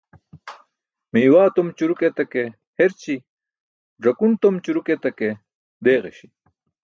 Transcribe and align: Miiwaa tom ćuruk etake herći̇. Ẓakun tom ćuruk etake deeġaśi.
Miiwaa 1.15 1.51
tom 1.57 1.67
ćuruk 1.77 2.01
etake 2.09 2.43
herći̇. 2.77 3.15
Ẓakun 4.03 4.31
tom 4.41 4.55
ćuruk 4.63 4.87
etake 4.95 5.29
deeġaśi. 5.83 6.27